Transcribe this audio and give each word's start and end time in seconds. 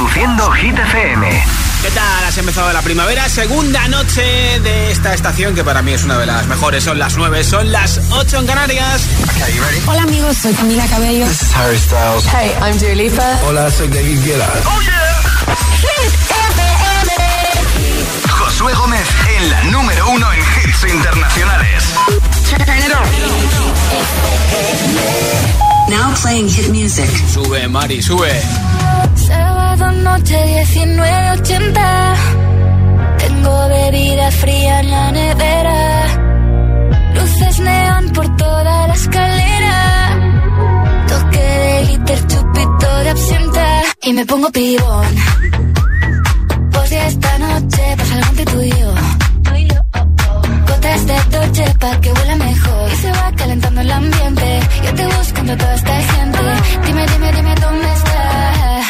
Reproduciendo 0.00 0.50
Hit 0.52 0.78
FM. 0.78 1.44
¿Qué 1.82 1.90
tal? 1.90 2.24
Has 2.24 2.38
empezado 2.38 2.72
la 2.72 2.80
primavera, 2.80 3.28
segunda 3.28 3.86
noche 3.88 4.22
de 4.60 4.90
esta 4.90 5.12
estación 5.12 5.54
que 5.54 5.62
para 5.62 5.82
mí 5.82 5.92
es 5.92 6.04
una 6.04 6.16
de 6.16 6.24
las 6.24 6.46
mejores. 6.46 6.84
Son 6.84 6.98
las 6.98 7.18
9, 7.18 7.44
son 7.44 7.70
las 7.70 8.00
8 8.10 8.38
en 8.38 8.46
Canarias. 8.46 9.02
Hola 9.86 10.02
amigos, 10.04 10.38
soy 10.38 10.54
Camila 10.54 10.86
Cabello. 10.86 11.26
This 11.26 11.42
is 11.42 11.54
Harry 11.54 11.76
Styles. 11.76 12.24
Hey, 12.32 12.50
I'm 12.62 12.78
Dua 12.78 12.94
Lipa. 12.94 13.40
Hola, 13.46 13.70
soy 13.70 13.88
David 13.88 14.24
Guetta. 14.24 14.48
Oh 14.64 14.80
yeah. 14.80 15.20
Hit 15.82 16.14
FM. 16.48 17.12
Josué 18.30 18.72
Gómez 18.72 19.06
en 19.36 19.50
la 19.50 19.64
número 19.64 20.08
uno 20.12 20.32
en 20.32 20.40
hits 20.40 20.82
internacionales. 20.90 21.84
Now 25.90 26.14
playing 26.14 26.48
hit 26.48 26.70
music. 26.70 27.10
Sube, 27.28 27.68
Mari, 27.68 28.00
sube. 28.00 28.40
Noche 30.02 30.64
1980. 30.74 32.14
Tengo 33.18 33.68
bebida 33.68 34.30
fría 34.30 34.80
en 34.80 34.90
la 34.90 35.12
nevera. 35.12 36.06
Luces 37.14 37.58
neón 37.60 38.10
por 38.10 38.36
toda 38.36 38.86
la 38.88 38.94
escalera. 38.94 39.76
Toque 41.08 41.38
de 41.38 41.84
glitter, 41.86 42.26
chupito 42.26 42.98
de 43.04 43.10
absenta. 43.10 43.82
Y 44.02 44.12
me 44.12 44.24
pongo 44.26 44.50
pibón. 44.50 45.14
Pues 46.72 46.90
ya 46.90 47.06
esta 47.06 47.38
noche 47.38 47.82
pasa 47.98 48.14
algo 48.14 48.28
entre 48.30 48.44
tú 48.46 48.60
y 48.62 48.70
yo. 48.70 48.94
Gotas 50.68 51.06
de 51.06 51.16
Dolce 51.30 51.74
pa' 51.78 52.00
que 52.00 52.12
huela 52.12 52.36
mejor. 52.36 52.90
Y 52.92 52.96
se 52.96 53.12
va 53.12 53.32
calentando 53.36 53.80
el 53.82 53.92
ambiente. 53.92 54.60
Yo 54.84 54.94
te 54.94 55.06
busco 55.06 55.40
entre 55.40 55.56
toda 55.56 55.74
esta 55.74 56.00
gente. 56.00 56.38
Dime, 56.86 57.06
dime, 57.06 57.32
dime 57.32 57.54
dónde 57.56 57.92
está. 57.92 58.89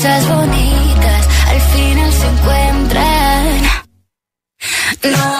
cosas 0.00 0.28
bonitas 0.28 1.28
al 1.46 1.60
final 1.60 2.12
se 2.12 2.26
encuentran. 2.26 3.60
Noche 5.02 5.39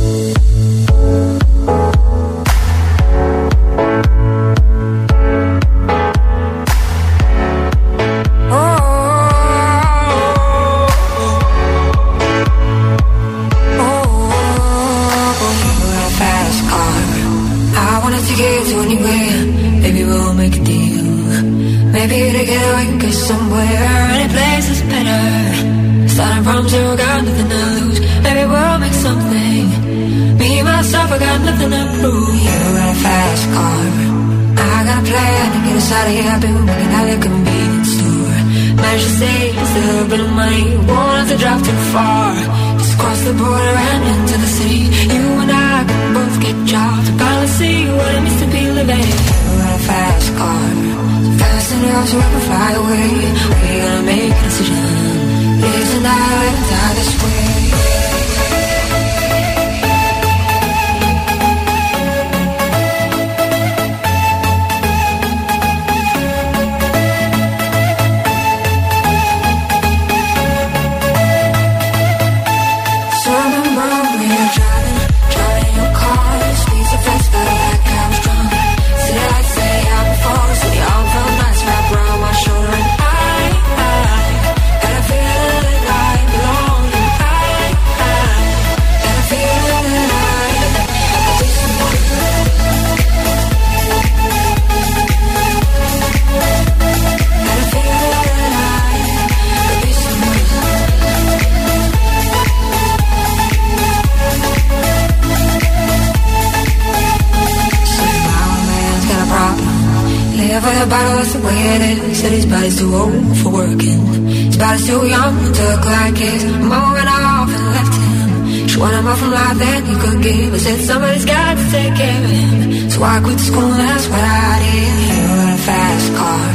For 113.41 113.49
working. 113.51 114.01
His 114.49 114.57
body's 114.57 114.85
too 114.87 115.05
young 115.07 115.35
to 115.57 115.61
look 115.71 115.85
like 115.85 116.17
his. 116.17 116.43
Mama 116.45 116.93
went 116.97 117.09
off 117.09 117.49
and 117.57 117.65
left 117.75 117.95
him. 118.01 118.67
She 118.69 118.77
wanted 118.79 119.01
more 119.03 119.15
from 119.15 119.31
life 119.31 119.57
than 119.57 119.79
he 119.89 119.95
could 120.03 120.19
give. 120.23 120.53
I 120.53 120.57
said 120.57 120.79
somebody's 120.89 121.25
got 121.25 121.57
to 121.57 121.63
take 121.71 121.93
care 121.95 122.23
of 122.23 122.29
him. 122.29 122.89
So 122.89 123.03
I 123.03 123.19
quit 123.23 123.39
school, 123.39 123.71
that's 123.81 124.05
what 124.11 124.23
I 124.23 124.53
did. 124.63 124.95
You 125.11 125.27
in 125.43 125.49
a 125.49 125.61
fast 125.67 126.07
car. 126.19 126.45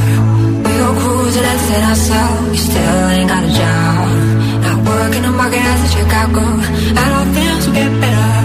We 0.64 0.72
go 0.82 0.88
cruising 1.00 1.46
and 1.52 1.60
set 1.68 1.82
ourselves. 1.90 2.50
We 2.52 2.58
still 2.68 3.02
ain't 3.16 3.28
got 3.28 3.42
a 3.44 3.52
job. 3.60 4.06
Not 4.64 4.78
working 4.88 5.22
the 5.26 5.32
market 5.40 5.62
as 5.72 5.80
a 5.86 5.90
Chicago. 5.96 6.44
And 7.00 7.08
all 7.16 7.28
things 7.36 7.62
will 7.66 7.76
get 7.80 7.92
better. 8.00 8.36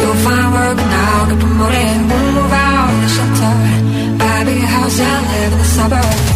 You'll 0.00 0.20
find 0.26 0.48
work 0.56 0.78
and 0.82 0.90
now 0.96 1.26
get 1.30 1.38
promoted. 1.44 1.96
We'll 2.08 2.32
move 2.38 2.52
out 2.52 2.88
of 2.92 3.00
the 3.04 3.10
shelter. 3.16 3.54
Buy 4.20 4.36
a 4.40 4.44
big 4.44 4.64
house 4.74 4.98
and 5.00 5.22
live 5.32 5.52
in 5.52 5.58
the 5.58 5.70
suburbs 5.76 6.27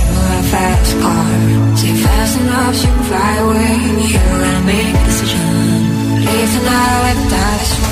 fast 0.52 0.92
car 1.00 1.32
Take 1.80 1.96
fast 2.04 2.40
enough 2.40 2.74
so 2.76 2.86
you 2.86 2.94
can 2.94 3.04
fly 3.10 3.32
away. 3.44 3.74
You 4.12 4.20
and 4.50 4.68
a 4.68 5.04
decision. 5.06 5.46
Leave 6.26 6.50
tonight 6.54 7.00
without 7.06 7.60
a 7.60 7.66
sweat 7.72 7.91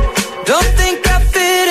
Don't 0.45 0.63
think 0.75 1.07
I 1.07 1.19
fit 1.19 1.70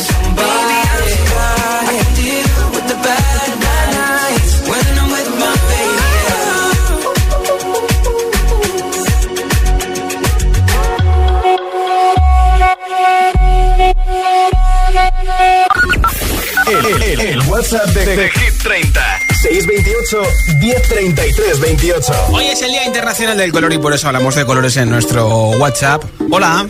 WhatsApp 17.71 17.93
de, 17.93 18.15
de 18.17 18.29
Hit 18.29 18.63
30. 18.63 19.01
628 19.43 20.23
1033 20.59 21.59
28. 21.61 22.13
Hoy 22.31 22.43
es 22.45 22.61
el 22.63 22.71
Día 22.71 22.85
Internacional 22.85 23.37
del 23.37 23.53
Color 23.53 23.71
y 23.71 23.77
por 23.77 23.93
eso 23.93 24.07
hablamos 24.07 24.35
de 24.35 24.45
colores 24.45 24.75
en 24.75 24.89
nuestro 24.89 25.51
WhatsApp. 25.51 26.03
Hola. 26.29 26.67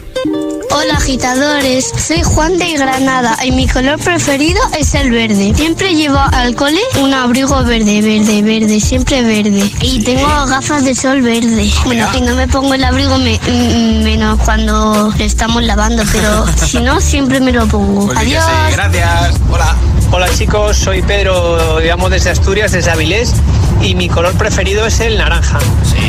Hola 0.70 0.94
agitadores, 0.94 1.92
soy 1.98 2.22
Juan 2.22 2.60
de 2.60 2.74
Granada 2.74 3.36
y 3.44 3.52
mi 3.52 3.68
color 3.68 4.00
preferido 4.00 4.62
es 4.78 4.94
el 4.94 5.10
verde. 5.10 5.54
Siempre 5.56 5.96
llevo 5.96 6.20
al 6.20 6.56
cole 6.56 6.80
un 7.00 7.14
abrigo 7.16 7.64
verde, 7.64 8.02
verde, 8.02 8.44
verde, 8.44 8.80
siempre 8.80 9.24
verde. 9.24 9.72
Y 9.82 10.04
tengo 10.04 10.28
gafas 10.46 10.86
de 10.86 10.94
sol 10.94 11.24
verde. 11.24 11.68
Bueno, 11.84 12.08
y 12.16 12.22
no 12.22 12.36
me 12.36 12.48
pongo 12.48 12.76
el 12.76 12.84
abrigo 12.84 13.18
mm, 13.18 14.04
menos 14.04 14.40
cuando 14.46 15.12
le 15.18 15.26
estamos 15.26 15.64
lavando, 15.64 16.04
pero 16.12 16.46
si 16.58 16.80
no, 16.80 17.02
siempre 17.02 17.40
me 17.40 17.52
lo 17.52 17.66
pongo. 17.68 18.06
Pues 18.06 18.20
Adiós. 18.20 18.46
Gracias. 18.72 19.36
Hola. 19.50 19.76
Hola 20.14 20.28
chicos, 20.28 20.76
soy 20.78 21.02
Pedro, 21.02 21.80
digamos 21.80 22.12
desde 22.12 22.32
Asturias, 22.32 22.74
desde 22.74 22.92
Avilés 22.92 23.34
y 23.82 23.96
mi 23.96 24.10
color 24.10 24.34
preferido 24.34 24.86
es 24.86 25.00
el 25.00 25.18
naranja. 25.18 25.58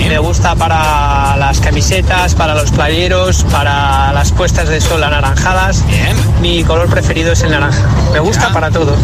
Me 0.09 0.19
gusta 0.19 0.57
para 0.57 1.37
las 1.37 1.61
camisetas, 1.61 2.35
para 2.35 2.57
los 2.57 2.73
playeros, 2.73 3.45
para 3.45 4.13
las 4.13 4.33
puestas 4.33 4.69
de 4.69 4.81
sol 4.81 5.05
anaranjadas. 5.05 5.87
Bien. 5.87 6.17
Mi 6.41 6.65
color 6.65 6.89
preferido 6.91 7.33
es 7.33 7.43
el 7.43 7.53
naranja. 7.53 7.89
Me 8.13 8.19
gusta 8.19 8.53
para 8.53 8.73
todo. 8.73 8.97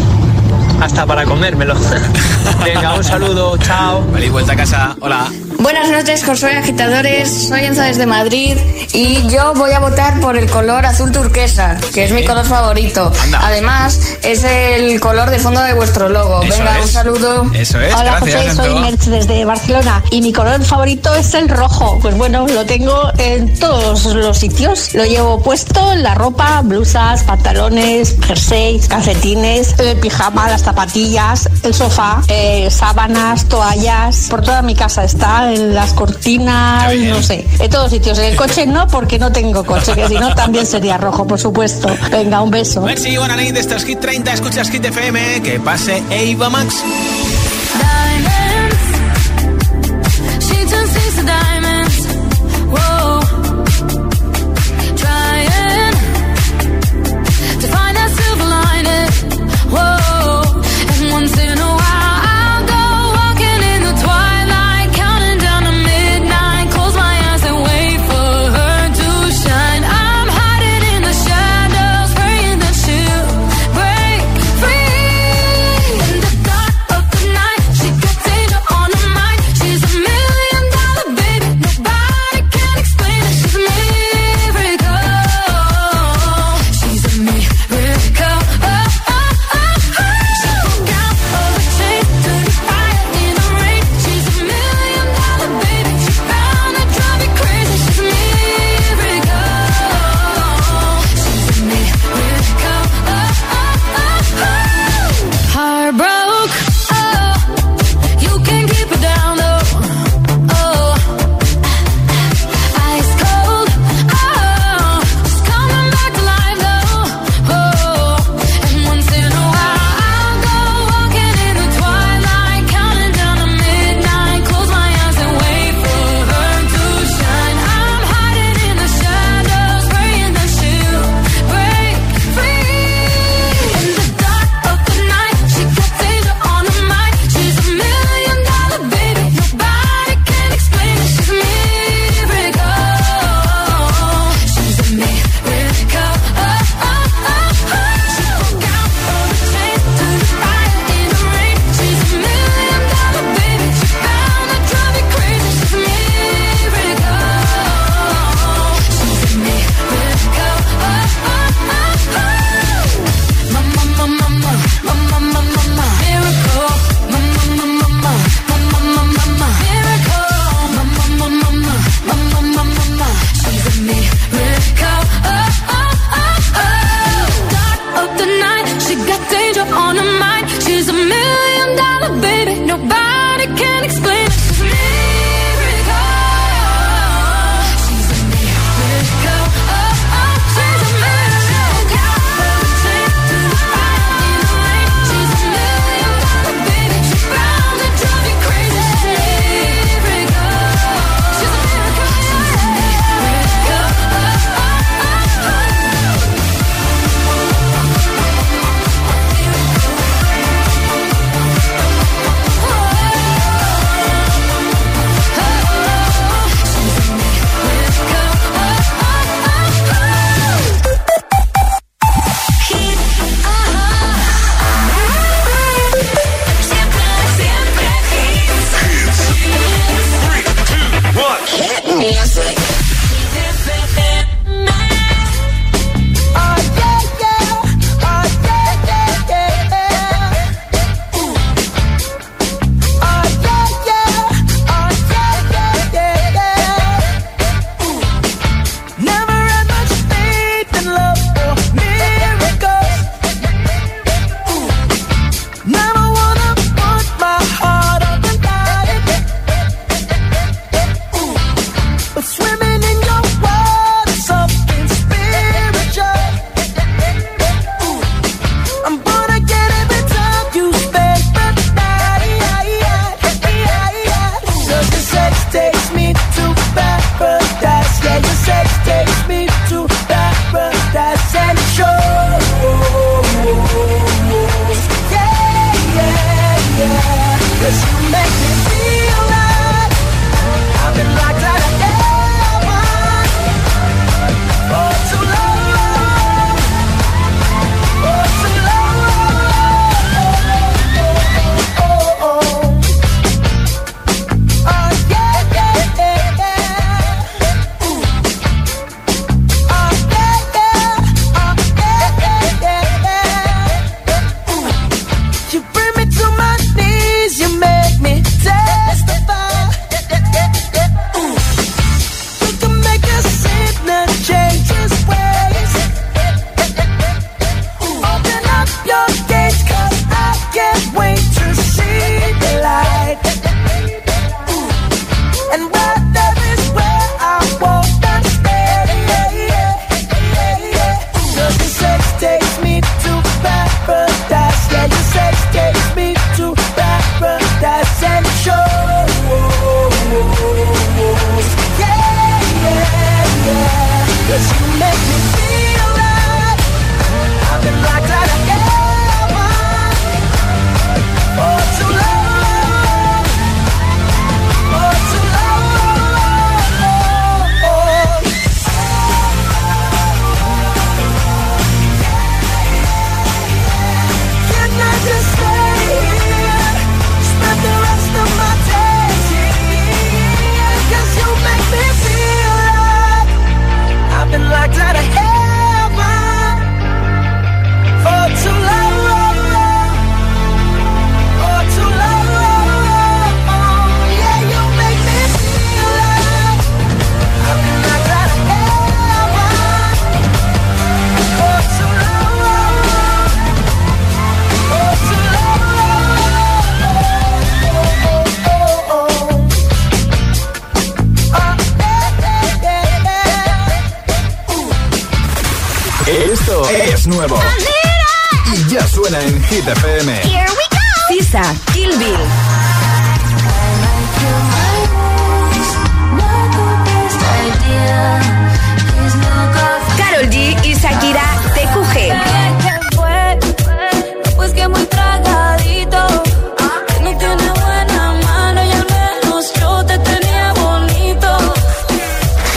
Hasta 0.81 1.05
para 1.05 1.23
comérmelo. 1.23 1.75
Venga, 2.65 2.93
un 2.95 3.03
saludo, 3.03 3.57
chao. 3.57 4.05
Feliz 4.13 4.31
vuelta 4.31 4.51
a 4.51 4.55
casa. 4.57 4.95
Hola. 4.99 5.29
Buenas 5.59 5.89
noches, 5.89 6.23
Josué 6.23 6.55
Agitadores. 6.55 7.47
Soy 7.49 7.65
Enzo 7.65 7.81
desde 7.81 8.05
Madrid 8.05 8.57
y 8.93 9.27
yo 9.27 9.53
voy 9.55 9.71
a 9.71 9.79
votar 9.79 10.17
por 10.21 10.37
el 10.37 10.49
color 10.49 10.85
azul 10.85 11.11
turquesa, 11.11 11.77
que 11.93 12.05
es 12.05 12.11
mi 12.11 12.25
color 12.25 12.45
favorito. 12.45 13.11
Anda. 13.21 13.41
Además, 13.45 13.99
es 14.23 14.45
el 14.45 15.01
color 15.01 15.29
de 15.29 15.37
fondo 15.37 15.61
de 15.61 15.73
vuestro 15.73 16.07
logo. 16.07 16.41
Eso 16.43 16.57
Venga, 16.59 16.77
es. 16.79 16.85
un 16.85 16.91
saludo. 16.91 17.51
Eso 17.53 17.79
es. 17.81 17.93
Hola 17.93 18.19
Gracias, 18.21 18.55
José, 18.55 18.55
soy. 18.55 18.79
Merch 18.79 19.01
desde 19.01 19.43
Barcelona 19.43 20.01
y 20.11 20.21
mi 20.21 20.31
color 20.31 20.63
favorito 20.63 21.13
es 21.15 21.33
el 21.33 21.49
rojo. 21.49 21.99
Pues 22.01 22.15
bueno, 22.17 22.47
lo 22.47 22.65
tengo 22.65 23.11
en 23.17 23.53
todos 23.59 24.05
los 24.05 24.37
sitios. 24.37 24.93
Lo 24.93 25.03
llevo 25.03 25.41
puesto 25.43 25.91
en 25.91 26.03
la 26.03 26.15
ropa, 26.15 26.61
blusas, 26.63 27.23
pantalones, 27.23 28.15
jerseys, 28.25 28.87
calcetines, 28.87 29.77
el 29.77 29.97
pijama, 29.97 30.47
las 30.49 30.61
zapatillas, 30.63 31.49
el 31.63 31.73
sofá, 31.73 32.21
eh, 32.29 32.69
sábanas, 32.71 33.45
toallas. 33.49 34.27
Por 34.29 34.41
toda 34.41 34.61
mi 34.61 34.73
casa 34.73 35.03
está, 35.03 35.48
en 35.49 35.73
las 35.73 35.93
cortinas, 35.93 36.93
no 36.95 37.21
sé, 37.21 37.45
en 37.59 37.69
todos 37.69 37.91
sitios. 37.91 38.17
En 38.19 38.25
el 38.25 38.35
coche 38.35 38.65
no, 38.65 38.87
porque 38.87 39.19
no 39.19 39.31
tengo 39.31 39.63
coche, 39.65 39.93
que 39.93 40.07
si 40.07 40.15
no 40.15 40.33
también 40.35 40.65
sería 40.65 40.97
rojo, 40.97 41.25
por 41.25 41.39
supuesto. 41.39 41.89
Venga, 42.11 42.41
un 42.41 42.51
beso. 42.51 42.81
Merci, 42.81 43.17
buena 43.17 43.35
nit, 43.35 43.55
esto 43.55 43.75
es 43.75 43.85
Hit 43.85 43.99
30, 43.99 44.33
escuchas 44.33 44.69
Hit 44.69 44.85
FM, 44.85 45.41
que 45.41 45.59
pase 45.59 46.03
Eva 46.09 46.49
Max. 46.49 46.83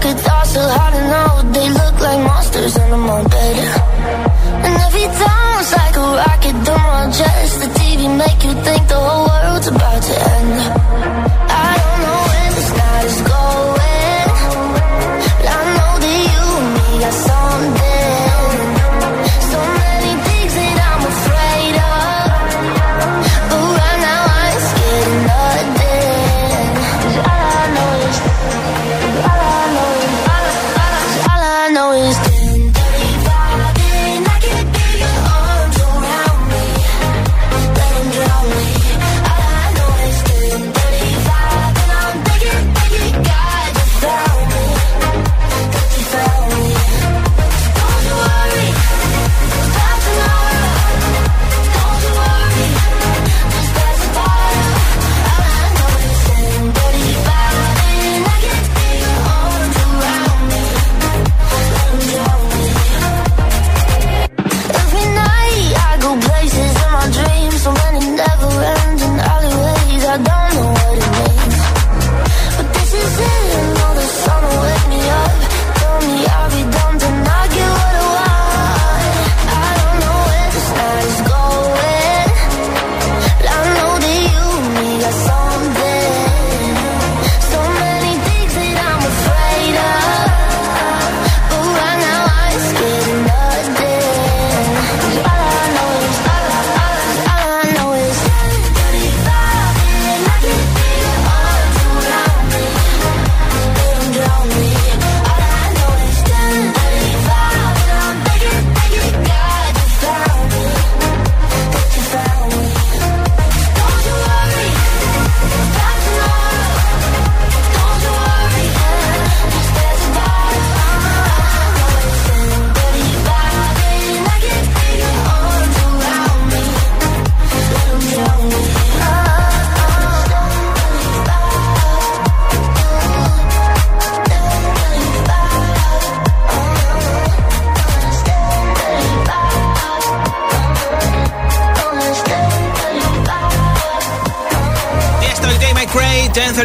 Darker 0.00 0.18
thoughts 0.20 0.56
are 0.56 0.70
hard 0.78 0.94
to 0.94 1.02
know. 1.10 1.52
They 1.52 1.68
look 1.70 2.00
like 2.00 2.20
monsters 2.20 2.78
under 2.78 2.98
my 2.98 3.20
bed. 3.24 3.56
And 4.64 4.74
every 4.86 5.06
time's 5.24 5.72
like 5.72 5.96
a 5.96 6.06
rocket 6.22 6.56
through 6.64 6.84
my 6.86 7.10
chest. 7.10 7.60
The 7.62 7.66
TV 7.66 8.16
make 8.16 8.44
you 8.44 8.52
think 8.62 8.86
the 8.86 8.94
whole 8.94 9.26
world's 9.26 9.66
about 9.66 10.02
to 10.02 10.30
end. 10.36 10.88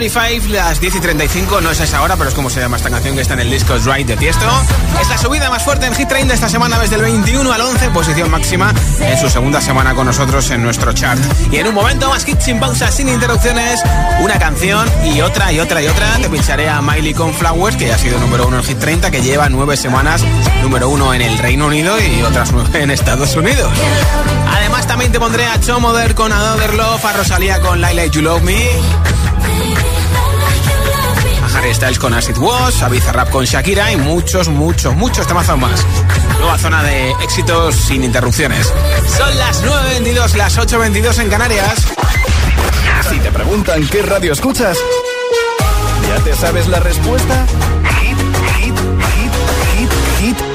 9.35, 0.10 0.48
las 0.50 0.82
10 0.82 0.96
y 0.96 1.00
35, 1.00 1.62
no 1.62 1.72
es 1.72 1.80
esa 1.80 2.02
hora, 2.02 2.18
pero 2.18 2.28
es 2.28 2.36
como 2.36 2.50
se 2.50 2.60
llama 2.60 2.76
esta 2.76 2.90
canción 2.90 3.16
que 3.16 3.22
está 3.22 3.36
en 3.36 3.40
el 3.40 3.50
disco 3.50 3.74
Right 3.78 4.06
de 4.06 4.18
Tiesto. 4.18 4.46
Es 5.02 5.08
la 5.08 5.18
subida 5.18 5.50
más 5.50 5.64
fuerte 5.64 5.86
en 5.86 5.96
Hit 5.96 6.10
Train 6.10 6.28
de 6.28 6.34
esta 6.34 6.50
semana, 6.50 6.78
desde 6.78 6.96
el 6.96 7.04
21 7.04 7.52
al 7.52 7.62
11, 7.62 7.90
posición 7.92 8.30
máxima 8.30 8.74
en 9.00 9.18
su 9.18 9.30
segunda 9.30 9.62
semana 9.62 9.96
con 9.96 10.06
nosotros 10.06 10.50
en 10.52 10.62
nuestro 10.62 10.92
chart. 10.92 11.22
Y 11.52 11.58
en 11.58 11.68
un 11.68 11.76
momento 11.76 12.10
más 12.10 12.26
hit 12.26 12.40
sin 12.42 12.60
pausa, 12.60 12.92
sin 12.92 13.08
interrupciones, 13.08 13.82
una 14.20 14.38
canción 14.40 14.90
y 15.06 15.22
otra 15.22 15.54
y 15.54 15.62
otra 15.62 15.82
y 15.82 15.88
otra. 15.88 16.18
Te 16.18 16.30
pincharé 16.30 16.68
a 16.68 16.82
Miley 16.82 17.14
con 17.14 17.34
Flowers, 17.34 17.78
que 17.78 17.94
ha 17.94 17.98
sido 17.98 18.20
número 18.20 18.48
uno 18.48 18.58
en 18.58 18.64
Hit 18.64 18.80
30, 18.80 19.10
que 19.10 19.22
lleva 19.22 19.48
nueve 19.48 19.78
semanas 19.78 20.22
número 20.62 20.90
uno 20.90 21.14
en 21.14 21.22
el 21.22 21.38
Reino 21.38 21.68
Unido 21.68 21.96
y 22.02 22.24
otras 22.24 22.52
nueve 22.52 22.84
en 22.84 22.92
Estados 22.92 23.36
Unidos. 23.38 23.72
Además, 24.52 24.86
también 24.86 25.14
te 25.14 25.20
pondré 25.20 25.46
a 25.46 25.60
Chomoder 25.62 26.14
con 26.14 26.34
Another 26.34 26.74
Love, 26.74 27.06
a 27.06 27.14
Rosalía 27.14 27.62
con 27.62 27.80
Laila 27.80 28.06
You 28.08 28.22
Love 28.22 28.44
Me. 28.44 28.70
Styles 31.72 32.00
con 32.00 32.14
Acid 32.14 32.38
Wash, 32.38 32.88
Bizarrap 32.90 33.30
con 33.30 33.46
Shakira 33.46 33.92
y 33.92 33.98
muchos, 33.98 34.48
muchos, 34.50 34.96
muchos 34.96 35.26
temazos 35.28 35.58
más. 35.58 35.86
Nueva 36.40 36.58
zona 36.58 36.84
de 36.84 37.12
éxitos 37.24 37.76
sin 37.76 38.04
interrupciones. 38.04 38.72
Son 39.18 39.38
las 39.38 39.64
9.22, 39.64 40.36
las 40.36 40.58
8.22 40.58 41.20
en 41.22 41.30
Canarias. 41.30 41.88
Si 43.10 43.20
te 43.20 43.32
preguntan 43.32 43.88
qué 43.88 44.02
radio 44.02 44.34
escuchas, 44.34 44.78
¿ya 46.08 46.24
te 46.24 46.36
sabes 46.36 46.68
la 46.68 46.80
respuesta? 46.80 47.46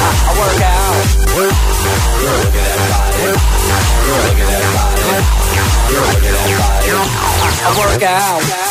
I, 0.00 0.34
work 0.38 0.60
out. 0.60 0.94
Look 1.34 1.52
at 2.54 2.64
that 2.64 2.78
body. 2.90 3.30
Look 4.10 4.38
at 4.38 4.48
that 4.50 4.68
body. 4.74 5.02
Look 5.94 6.22
at 6.22 6.34
that 6.34 6.48
body. 6.58 6.90
I 7.62 7.70
work 7.78 8.02
out. 8.02 8.64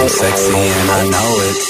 I'm 0.00 0.08
sexy 0.08 0.54
and 0.54 0.90
I 0.90 1.08
know 1.10 1.40
it. 1.40 1.69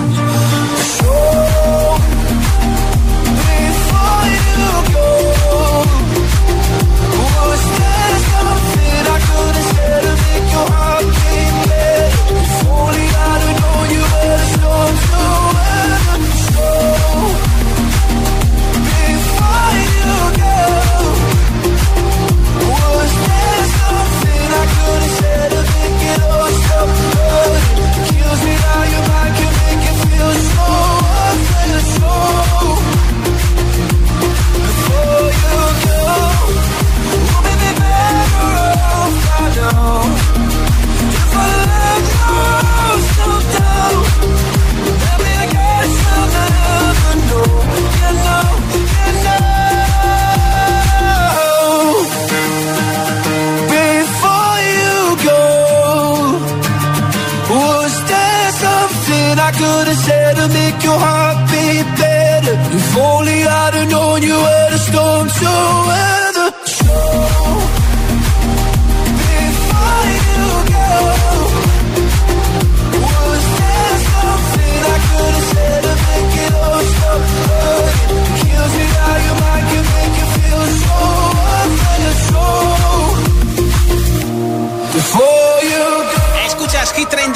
Was 7.17 7.63
there 7.79 8.17
something 8.31 9.03
I 9.07 9.19
couldn't 9.27 9.67
say 9.73 9.93
to 10.05 10.13
make 10.21 10.47
your 10.53 10.67
heart? 10.71 10.90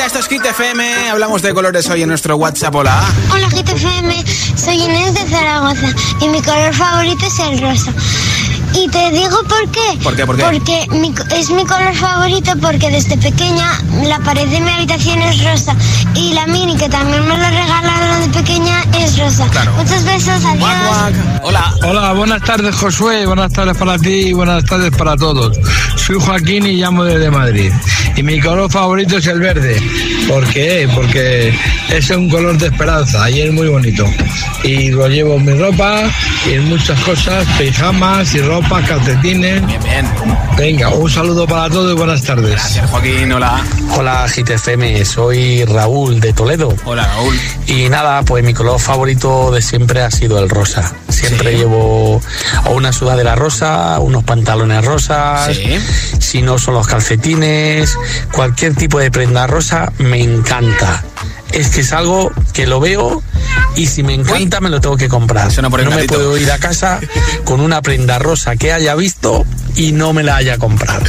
FM. 0.07 1.09
Hablamos 1.09 1.41
de 1.41 1.51
colores 1.53 1.89
hoy 1.89 2.03
en 2.03 2.09
nuestro 2.09 2.35
WhatsApp. 2.37 2.75
Hola. 2.75 3.03
Hola 3.31 3.47
GTFM, 3.49 4.23
soy 4.55 4.75
Inés 4.75 5.15
de 5.15 5.27
Zaragoza 5.27 5.87
y 6.21 6.29
mi 6.29 6.41
color 6.43 6.73
favorito 6.75 7.25
es 7.25 7.39
el 7.39 7.59
rosa. 7.59 7.91
Y 8.75 8.87
te 8.89 9.09
digo 9.11 9.37
por 9.47 9.69
qué. 9.71 9.97
¿Por 10.03 10.15
qué? 10.15 10.25
¿Por 10.25 10.35
qué? 10.35 10.43
Porque 10.43 10.87
mi- 10.91 11.13
es 11.37 11.49
mi 11.49 11.63
color 11.65 11.93
favorito 11.95 12.51
porque 12.61 12.89
desde 12.91 13.17
pequeña 13.17 13.67
la 14.03 14.19
pared 14.19 14.47
de 14.47 14.59
mi 14.59 14.69
habitación 14.69 15.21
es 15.21 15.43
rosa. 15.43 15.75
Y 16.13 16.33
la 16.33 16.45
mini 16.47 16.75
que 16.75 16.89
también 16.89 17.25
me 17.27 17.37
lo 17.37 17.43
regalaron 17.49 18.21
de 18.31 18.39
pequeña 18.39 18.83
es 18.99 19.17
rosa. 19.17 19.45
Muchos 19.77 20.03
besos, 20.03 20.43
adiós. 20.45 21.13
Hola. 21.43 21.73
Hola, 21.83 22.13
buenas 22.13 22.41
tardes 22.43 22.75
Josué, 22.75 23.25
buenas 23.25 23.51
tardes 23.53 23.77
para 23.77 23.97
ti 23.97 24.27
y 24.29 24.33
buenas 24.33 24.63
tardes 24.65 24.91
para 24.97 25.15
todos. 25.15 25.57
Soy 25.95 26.17
Joaquín 26.19 26.65
y 26.65 26.73
llamo 26.73 27.03
desde 27.03 27.31
Madrid. 27.31 27.71
Y 28.17 28.23
mi 28.23 28.39
color 28.39 28.71
favorito 28.71 29.17
es 29.17 29.27
el 29.27 29.39
verde. 29.39 29.81
¿Por 30.27 30.45
qué? 30.47 30.87
Porque 30.93 31.53
es 31.89 32.09
un 32.11 32.29
color 32.29 32.57
de 32.57 32.67
esperanza 32.67 33.29
y 33.29 33.41
es 33.41 33.51
muy 33.53 33.67
bonito. 33.67 34.05
Y 34.63 34.89
lo 34.91 35.07
llevo 35.07 35.35
en 35.35 35.45
mi 35.45 35.53
ropa 35.53 36.03
y 36.47 36.53
en 36.53 36.69
muchas 36.69 36.99
cosas, 37.01 37.45
pijamas 37.59 38.33
y 38.33 38.39
ropa, 38.41 38.64
calcetines. 38.69 39.65
Bien, 39.65 39.83
bien. 39.83 40.05
Venga, 40.57 40.89
un 40.89 41.09
saludo 41.09 41.45
para 41.47 41.69
todos 41.69 41.91
y 41.91 41.95
buenas 41.95 42.21
tardes. 42.23 42.51
Gracias, 42.51 42.89
Joaquín. 42.89 43.31
Hola. 43.31 43.61
Hola 43.97 44.25
GTFM, 44.27 45.03
soy 45.05 45.63
Raúl 45.65 46.19
de 46.19 46.33
Toledo. 46.33 46.73
Hola, 46.85 47.05
Raúl. 47.07 47.37
Y 47.67 47.89
nada, 47.89 48.21
pues 48.23 48.43
mi 48.43 48.53
color 48.53 48.79
favorito 48.79 49.51
de 49.51 49.61
siempre 49.61 50.01
ha 50.01 50.11
sido 50.11 50.39
el 50.39 50.49
rosa. 50.49 50.93
Siempre 51.09 51.57
llevo 51.57 52.21
o 52.65 52.71
una 52.71 52.91
sudadera 52.91 53.35
rosa, 53.35 53.99
unos 53.99 54.23
pantalones 54.23 54.83
rosas, 54.85 55.55
Sí. 55.55 55.77
si 56.19 56.41
no 56.41 56.57
son 56.57 56.75
los 56.75 56.87
calcetines, 56.87 57.97
cualquier 58.31 58.75
tipo 58.75 58.99
de 58.99 59.11
prenda 59.11 59.47
rosa 59.47 59.91
me 59.99 60.21
encanta. 60.21 61.03
Es 61.51 61.69
que 61.69 61.81
es 61.81 61.93
algo 61.93 62.31
que 62.53 62.67
lo 62.67 62.79
veo 62.79 63.23
y 63.75 63.87
si 63.87 64.03
me 64.03 64.13
encanta 64.13 64.59
me 64.61 64.69
lo 64.69 64.81
tengo 64.81 64.97
que 64.97 65.07
comprar. 65.07 65.51
Suena 65.51 65.69
por 65.69 65.79
el 65.79 65.89
no 65.89 65.95
me 65.95 66.03
puedo 66.05 66.37
ir 66.37 66.51
a 66.51 66.57
casa 66.57 66.99
con 67.43 67.61
una 67.61 67.81
prenda 67.81 68.19
rosa 68.19 68.55
que 68.55 68.73
haya 68.73 68.95
visto 68.95 69.45
y 69.75 69.91
no 69.91 70.13
me 70.13 70.23
la 70.23 70.37
haya 70.37 70.57
comprado. 70.57 71.03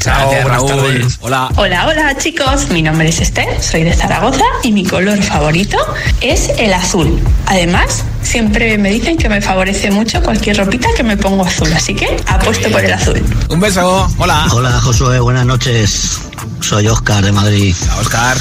Chao, 0.00 0.30
Gracias, 0.30 0.42
buenas 0.44 0.62
Raúl. 0.62 0.70
tardes. 0.70 1.18
Hola. 1.20 1.48
Hola, 1.56 1.86
hola 1.88 2.16
chicos, 2.18 2.68
mi 2.70 2.82
nombre 2.82 3.08
es 3.08 3.20
Esther, 3.20 3.60
soy 3.62 3.82
de 3.82 3.92
Zaragoza 3.94 4.44
y 4.62 4.70
mi 4.72 4.84
color 4.84 5.20
favorito 5.22 5.76
es 6.20 6.50
el 6.58 6.72
azul. 6.72 7.20
Además, 7.46 8.04
siempre 8.22 8.78
me 8.78 8.90
dicen 8.90 9.16
que 9.16 9.28
me 9.28 9.40
favorece 9.40 9.90
mucho 9.90 10.22
cualquier 10.22 10.56
ropita 10.58 10.88
que 10.96 11.02
me 11.02 11.16
pongo 11.16 11.44
azul, 11.44 11.72
así 11.72 11.94
que 11.94 12.16
apuesto 12.26 12.70
por 12.70 12.84
el 12.84 12.92
azul. 12.92 13.22
Un 13.48 13.60
beso. 13.60 14.08
Hola. 14.18 14.46
Hola 14.52 14.70
Josué, 14.80 15.18
buenas 15.18 15.46
noches. 15.46 16.18
Soy 16.60 16.86
Oscar 16.86 17.24
de 17.24 17.32
Madrid. 17.32 17.74
Hola, 17.84 17.96
Oscar. 18.00 18.36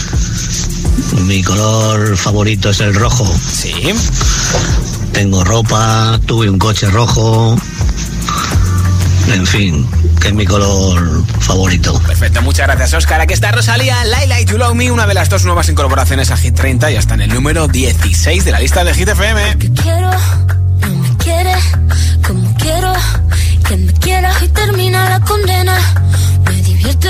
Mi 1.26 1.44
color 1.44 2.18
favorito 2.18 2.70
es 2.70 2.80
el 2.80 2.94
rojo. 2.94 3.26
Sí. 3.52 3.74
Tengo 5.14 5.44
ropa, 5.44 6.20
tuve 6.26 6.50
un 6.50 6.60
coche 6.60 6.90
rojo. 6.90 7.56
En 9.34 9.46
fin, 9.46 9.88
que 10.22 10.30
es 10.30 10.34
mi 10.34 10.46
color 10.46 11.24
favorito. 11.40 12.00
Perfecto, 12.00 12.42
muchas 12.42 12.68
gracias, 12.68 12.94
Oscar. 12.94 13.22
Aquí 13.22 13.34
está 13.34 13.52
Rosalía, 13.52 14.04
Laila 14.06 14.40
y 14.40 14.46
You 14.46 14.58
Love 14.58 14.76
Me, 14.76 14.92
una 14.92 15.06
de 15.06 15.14
las 15.14 15.30
dos 15.30 15.44
nuevas 15.44 15.68
incorporaciones 15.70 16.32
a 16.32 16.38
Hit 16.38 16.56
30 16.56 16.92
y 16.92 16.96
está 16.96 17.16
en 17.16 17.22
el 17.22 17.34
número 17.34 17.68
16 17.68 18.46
de 18.46 18.52
la 18.52 18.60
lista 18.60 18.84
de 18.84 18.94
Hit 18.94 19.10
FM. 19.10 19.58
quiero, 19.58 20.12
no 20.82 20.96
me 20.96 21.18
quiere 21.18 21.54
como 22.26 22.54
quiero 22.56 22.94
que 23.68 23.78
me 23.78 23.94
quiera 23.94 24.32
y 24.44 24.48
termina 24.50 25.10
la 25.10 25.20
condena. 25.22 25.78
Me 26.46 26.62
divierte, 26.62 27.10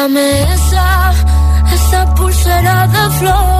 Dame 0.00 0.42
esa, 0.54 1.12
esa 1.74 2.14
pulsera 2.14 2.86
de 2.86 3.10
flores. 3.18 3.59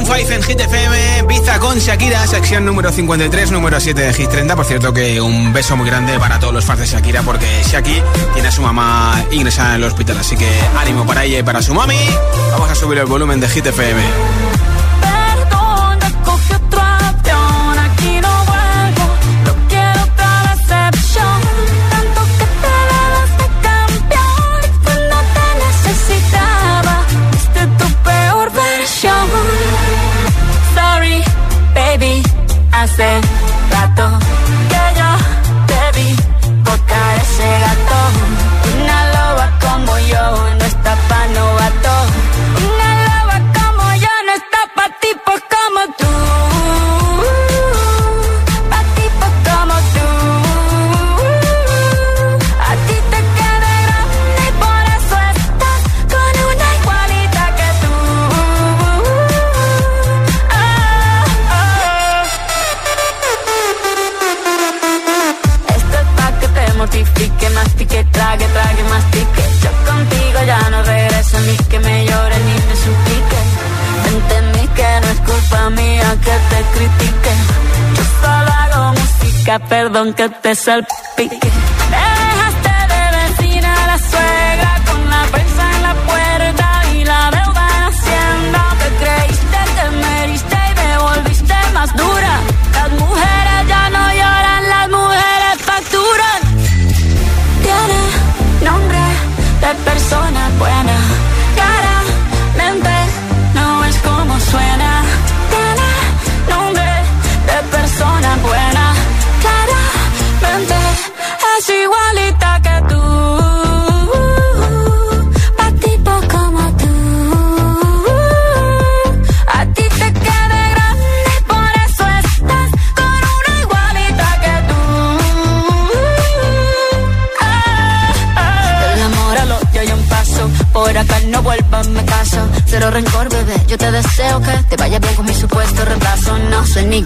Maroon 0.00 0.18
5 0.18 0.32
en 0.32 0.42
Hit 0.42 0.60
FM, 0.60 1.24
pizza 1.28 1.58
con 1.58 1.78
Shakira, 1.78 2.26
sección 2.26 2.64
número 2.64 2.90
53, 2.90 3.50
número 3.50 3.78
7 3.78 4.00
de 4.00 4.12
Hit 4.14 4.30
30. 4.30 4.56
Por 4.56 4.64
cierto, 4.64 4.92
que 4.92 5.20
un 5.20 5.52
beso 5.52 5.76
muy 5.76 5.86
grande 5.86 6.18
para 6.18 6.38
todos 6.38 6.54
los 6.54 6.64
fans 6.64 6.80
de 6.80 6.86
Shakira, 6.86 7.22
porque 7.22 7.46
Shaki 7.64 8.02
tiene 8.32 8.48
a 8.48 8.50
su 8.50 8.62
mamá 8.62 9.22
ingresada 9.30 9.70
en 9.70 9.82
el 9.82 9.84
hospital. 9.84 10.18
Así 10.18 10.36
que 10.36 10.48
ánimo 10.78 11.06
para 11.06 11.24
ella 11.24 11.40
y 11.40 11.42
para 11.42 11.60
su 11.60 11.74
mami. 11.74 11.98
Vamos 12.50 12.70
a 12.70 12.74
subir 12.74 12.98
el 12.98 13.06
volumen 13.06 13.40
de 13.40 13.48
Hit 13.48 13.66
FM. 13.66 14.69
Perdón 79.90 80.14
que 80.14 80.28
te 80.28 80.54
salpique. 80.54 81.50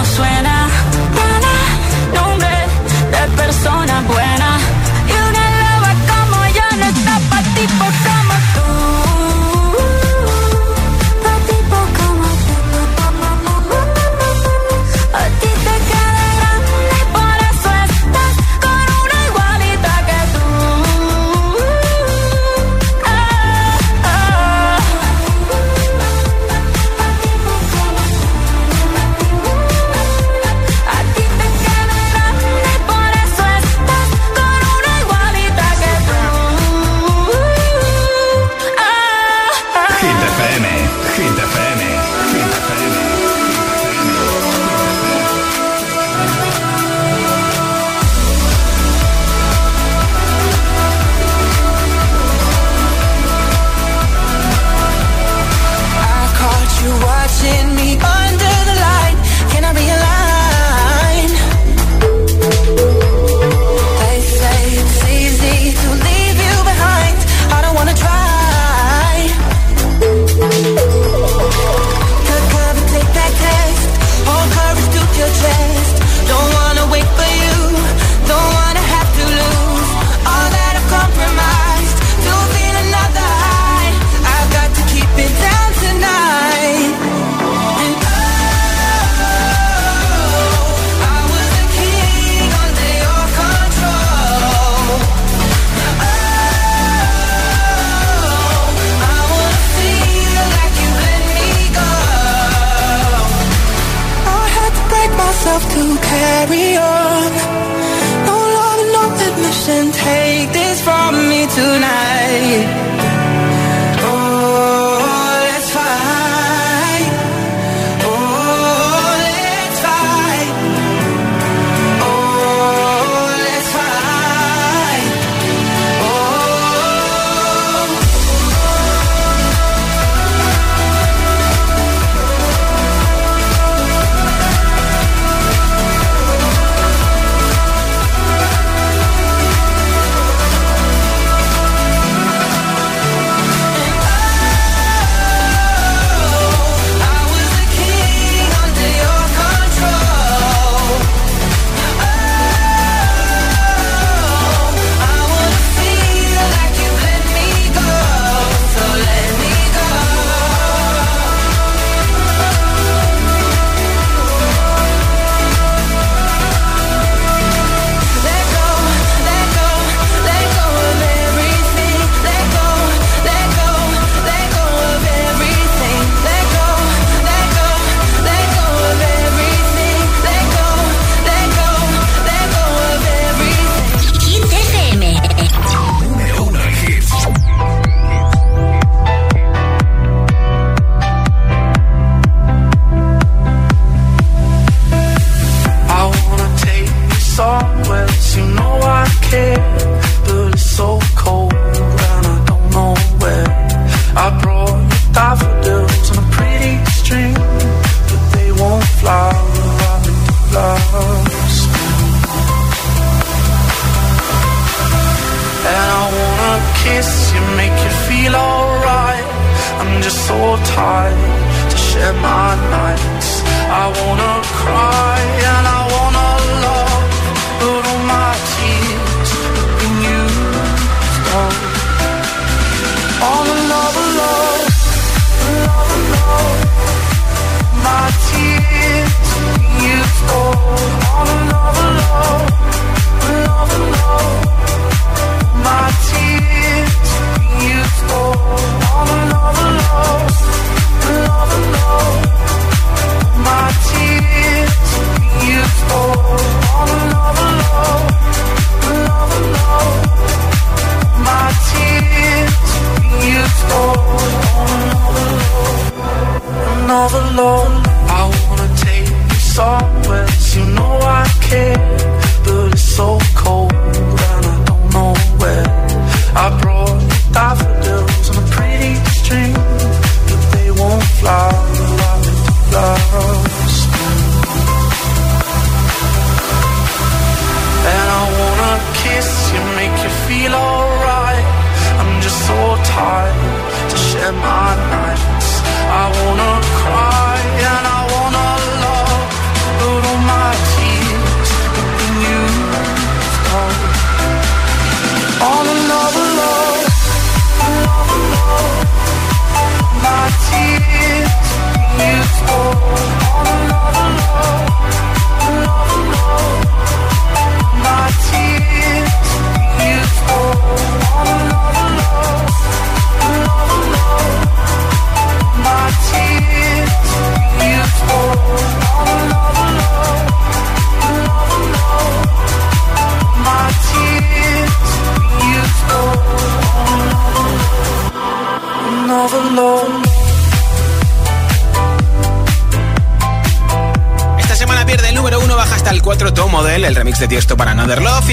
Como 0.00 0.04
suena. 0.04 0.68
Nombre 2.14 2.48
de 3.10 3.36
persona 3.36 4.02
buena. 4.06 4.19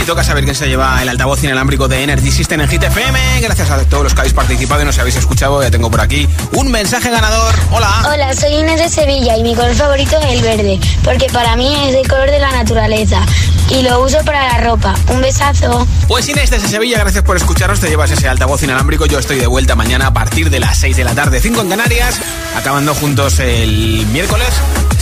Toca 0.08 0.24
saber 0.24 0.46
quién 0.46 0.56
se 0.56 0.70
lleva 0.70 1.02
el 1.02 1.10
altavoz 1.10 1.44
inalámbrico 1.44 1.90
de 1.90 2.02
Energy 2.02 2.32
System 2.32 2.62
en 2.62 2.70
Hit 2.70 2.82
FM. 2.82 3.42
Gracias 3.42 3.70
a 3.70 3.84
todos 3.84 4.06
los 4.06 4.14
que 4.14 4.22
habéis 4.22 4.34
participado 4.34 4.82
y 4.82 4.86
nos 4.86 4.98
habéis 5.00 5.18
escuchado. 5.18 5.62
Ya 5.62 5.70
tengo 5.70 5.92
por 5.92 6.00
aquí 6.00 6.26
un 6.54 6.72
mensaje 6.72 7.10
ganador. 7.10 7.54
Hola. 7.72 8.04
Hola, 8.08 8.34
soy 8.34 8.54
Inés 8.54 8.80
de 8.80 8.88
Sevilla 8.88 9.36
y 9.36 9.44
mi 9.44 9.54
color 9.54 9.76
favorito 9.76 10.18
es 10.20 10.36
el 10.36 10.42
verde, 10.42 10.80
porque 11.04 11.28
para 11.34 11.58
mí 11.58 11.76
es 11.90 11.96
el 11.96 12.08
color 12.08 12.32
de 12.32 12.40
la 12.40 12.52
naturaleza 12.52 13.22
y 13.70 13.82
lo 13.82 14.02
uso 14.02 14.20
para 14.24 14.48
la 14.48 14.60
ropa. 14.60 14.96
Un 15.10 15.22
besazo. 15.22 15.86
Pues 16.08 16.30
Inés 16.30 16.52
desde 16.52 16.70
Sevilla, 16.70 17.00
gracias 17.00 17.26
por 17.26 17.36
escucharnos. 17.36 17.82
Te 17.82 17.90
llevas 17.90 18.10
ese 18.10 18.30
altavoz 18.30 18.64
inalámbrico. 18.64 19.08
Yo 19.08 19.20
estoy 19.20 19.40
de 19.40 19.48
vuelta 19.48 19.76
mañana 19.76 20.08
a 20.08 20.14
partir 20.14 20.50
de 20.50 20.62
las 20.62 20.78
6 20.78 20.96
de 20.96 21.04
la 21.04 21.16
tarde, 21.16 21.42
5 21.42 21.60
en 21.60 21.70
Canarias, 21.70 22.22
acabando 22.56 22.96
juntos 22.96 23.40
el 23.40 24.08
miércoles 24.08 24.54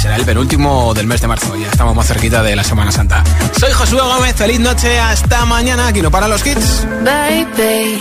será 0.06 0.18
el 0.18 0.26
penúltimo 0.26 0.93
del 0.93 1.08
mes 1.08 1.20
de 1.20 1.28
marzo. 1.28 1.56
Ya 1.56 1.68
estamos 1.68 1.95
más 1.95 2.06
cerquita 2.06 2.43
de 2.43 2.56
la 2.56 2.64
Semana 2.64 2.91
Santa. 2.91 3.24
Soy 3.60 3.72
Josué 3.72 3.99
Gómez, 4.01 4.36
feliz 4.36 4.60
noche, 4.60 4.99
hasta 4.99 5.45
mañana. 5.45 5.88
Aquí 5.88 6.03
no 6.03 6.12
para 6.12 6.28
los 6.28 6.43
kids. 6.43 6.86
Baby, 7.03 7.97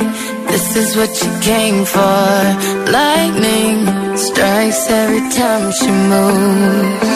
this 0.49 0.77
is 0.77 0.97
what 0.99 1.09
you 1.23 1.31
came 1.41 1.87
for. 1.87 2.93
Lightning 2.93 3.89
strikes 4.19 4.87
every 4.91 5.23
time 5.31 5.73
she 5.73 5.91
moves. 6.13 7.11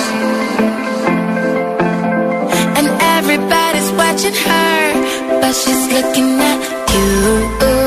And 2.78 2.88
everybody's 3.18 3.90
watching 3.92 4.36
her, 4.46 5.40
but 5.42 5.54
she's 5.54 5.92
looking 5.92 6.40
at 6.40 6.58
you. 6.94 7.77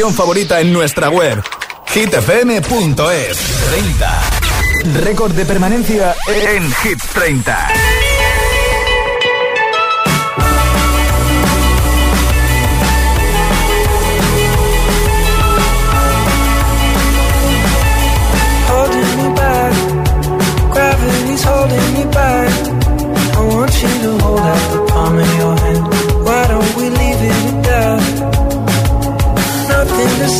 canción 0.00 0.14
favorita 0.14 0.60
en 0.60 0.72
nuestra 0.72 1.10
web 1.10 1.42
hitfm.es 1.92 3.38
30. 3.70 5.04
Récord 5.04 5.32
de 5.32 5.44
permanencia 5.44 6.16
en 6.26 6.72
Hit 6.72 7.02
30. 7.12 7.68
Holding 18.68 19.16
me 21.94 22.04
back. 22.06 22.50
I 23.36 23.40
want 23.54 23.82
you 23.82 23.88
to 24.02 24.24
hold 24.24 24.40
out 24.40 24.79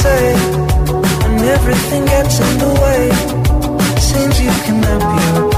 say 0.03 0.35
when 1.23 1.39
everything 1.57 2.05
gets 2.07 2.41
in 2.47 2.59
the 2.65 2.73
way. 2.83 3.03
Seems 4.09 4.41
you 4.41 4.53
cannot 4.65 5.01
be 5.11 5.41
okay. 5.41 5.50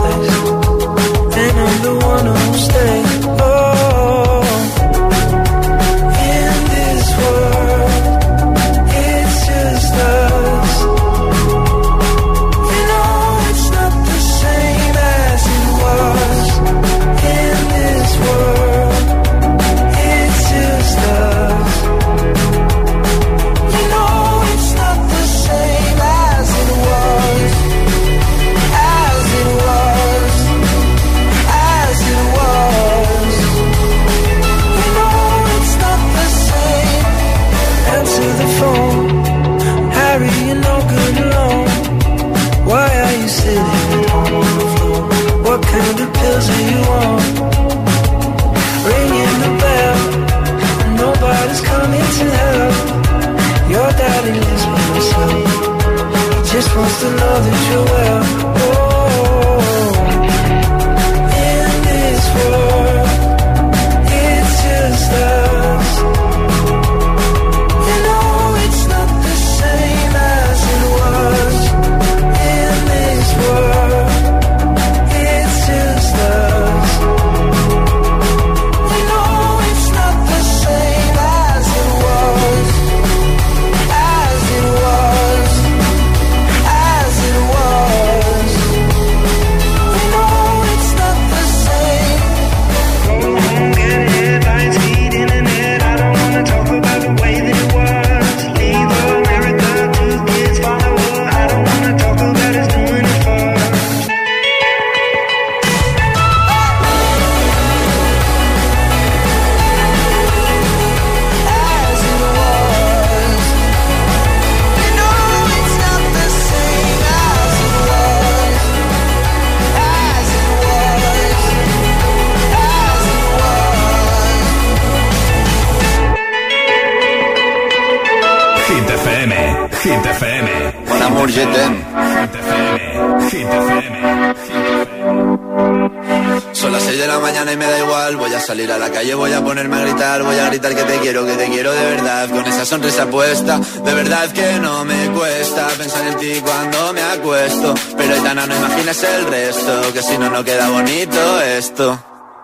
De 143.12 143.92
verdad 143.92 144.32
que 144.32 144.58
no 144.58 144.86
me 144.86 145.10
cuesta 145.10 145.66
pensar 145.76 146.06
en 146.06 146.16
ti 146.16 146.40
cuando 146.40 146.94
me 146.94 147.02
acuesto. 147.02 147.74
Pero 147.94 148.14
Aitana, 148.14 148.46
no 148.46 148.56
imaginas 148.56 149.04
el 149.04 149.26
resto, 149.26 149.92
que 149.92 150.02
si 150.02 150.16
no, 150.16 150.30
no 150.30 150.42
queda 150.42 150.70
bonito 150.70 151.42
esto. 151.42 152.02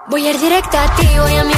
Voy 0.08 0.26
a 0.26 0.30
ir 0.30 0.38
directa 0.38 0.84
a 0.84 0.96
ti, 0.96 1.08
voy 1.18 1.36
a 1.36 1.44
mi 1.44 1.54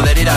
poder 0.00 0.18
ir 0.18 0.28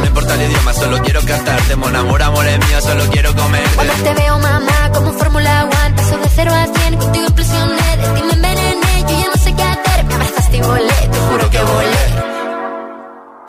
No 0.00 0.06
importa 0.06 0.34
el 0.34 0.50
idioma, 0.50 0.72
solo 0.72 1.02
quiero 1.02 1.20
cantarte 1.22 1.76
Mon 1.76 1.94
amor, 1.94 2.22
amor 2.22 2.46
es 2.46 2.58
mío, 2.66 2.80
solo 2.80 3.04
quiero 3.10 3.34
comerte. 3.34 3.74
Cuando 3.74 3.94
te 3.94 4.14
veo, 4.14 4.38
mamá, 4.38 4.90
como 4.94 5.12
Fórmula 5.12 5.64
One 5.64 5.94
Paso 5.94 6.18
de 6.18 6.28
cero 6.34 6.52
a 6.54 6.66
cien, 6.78 6.96
contigo 6.96 7.26
impresioné 7.26 7.96
De 7.96 8.08
ti 8.14 8.22
me 8.26 8.32
envenené, 8.32 9.04
yo 9.08 9.20
ya 9.20 9.28
no 9.34 9.42
sé 9.42 9.54
qué 9.54 9.62
hacer. 9.62 10.04
Me 10.04 10.14
abrazaste 10.14 10.56
y 10.56 10.60
volé, 10.60 11.00
te 11.12 11.18
juro 11.18 11.50
que 11.50 11.58
volé. 11.58 12.06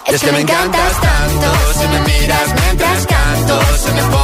Es 0.07 0.21
que 0.21 0.31
me 0.31 0.39
encantas 0.39 1.01
tanto, 1.01 1.73
si 1.79 1.87
me 1.87 1.99
miras 1.99 2.53
mientras 2.61 3.05
canto, 3.05 3.59
se 3.77 3.91
me 3.91 4.16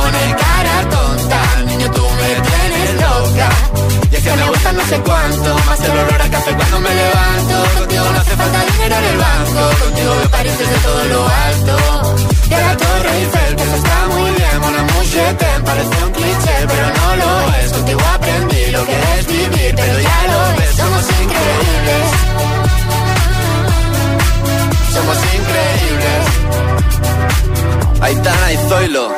no 4.74 4.84
sé 4.88 4.97
cuánto 4.99 5.55
Más 5.65 5.80
el 5.80 5.91
olor 5.91 6.21
a 6.21 6.30
café 6.30 6.53
cuando 6.55 6.80
me 6.80 6.95
levanto. 6.95 7.63
Contigo 7.80 8.05
no 8.11 8.19
hace 8.19 8.36
falta 8.36 8.65
dinero 8.71 8.95
en 8.95 9.05
el 9.05 9.17
banco 9.17 9.69
Contigo 9.84 10.15
me 10.21 10.30
París 10.30 10.57
desde 10.57 10.76
todo 10.80 11.03
lo 11.05 11.28
alto. 11.28 11.78
De 12.49 12.57
la 12.57 12.76
Torre 12.78 13.17
Eiffel, 13.17 13.55
que 13.55 13.63
eso 13.63 13.76
está 13.76 14.07
muy 14.07 14.32
bien 14.32 14.59
Mona 14.61 14.84
muchete, 14.84 15.45
parece 15.65 16.05
un 16.05 16.11
cliché 16.11 16.67
Pero 16.67 16.88
no 16.97 17.15
lo 17.15 17.53
es, 17.57 17.74
contigo 17.74 18.01
aprendí 18.13 18.71
lo 18.71 18.86
que 18.86 18.97
es 19.17 19.26
vivir 19.28 19.76
Pero 19.76 19.99
ya 19.99 20.28
lo 20.32 20.39
ves, 20.59 20.76
somos 20.76 21.05
increíbles. 21.21 22.05
Somos 24.93 25.17
increíbles. 25.34 26.24
Aitana 28.01 28.51
y 28.51 28.57
Zoilo. 28.69 29.05
Son 29.09 29.17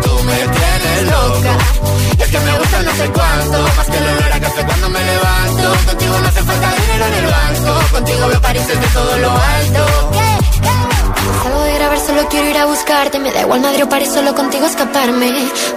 tú 0.00 0.10
me 0.24 0.36
tienes 0.36 1.02
loca. 1.10 1.58
Y 2.18 2.22
es 2.22 2.28
que 2.28 2.40
me 2.40 2.58
gusta 2.58 2.82
no 2.82 2.92
sé 2.94 3.10
cuánto, 3.10 3.58
más 3.76 3.86
que 3.86 3.96
el 3.98 4.04
olor 4.04 4.32
a 4.32 4.40
café 4.40 4.64
cuando 4.64 4.88
me 4.90 5.04
levanto. 5.04 5.86
Contigo 5.86 6.18
no 6.18 6.28
hace 6.28 6.42
falta 6.42 6.74
dinero 6.82 7.04
en 7.06 7.14
el 7.14 7.26
banco, 7.26 7.92
contigo 7.92 8.28
veo 8.28 8.40
París 8.40 8.66
desde 8.66 8.86
todo 8.88 9.18
lo 9.18 9.30
alto. 9.30 10.10
Salgo 11.42 11.60
de 11.62 11.74
grabar, 11.74 12.00
solo 12.00 12.28
quiero 12.28 12.48
ir 12.48 12.58
a 12.58 12.66
buscarte, 12.66 13.18
me 13.18 13.32
da 13.32 13.40
igual 13.42 13.60
Madrid 13.60 13.84
o 13.84 13.88
París, 13.88 14.10
solo 14.12 14.34
contigo 14.34 14.66
escaparme. 14.66 15.30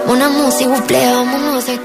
Una 0.06 0.28
música, 0.28 0.68
vámonos 0.68 1.66
de 1.66 1.80